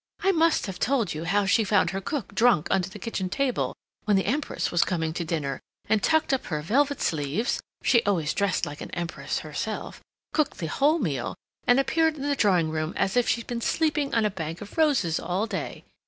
[0.23, 3.75] "I must have told you how she found her cook drunk under the kitchen table
[4.05, 8.33] when the Empress was coming to dinner, and tucked up her velvet sleeves (she always
[8.33, 10.01] dressed like an Empress herself),
[10.33, 11.35] cooked the whole meal,
[11.67, 14.75] and appeared in the drawing room as if she'd been sleeping on a bank of
[14.75, 15.83] roses all day.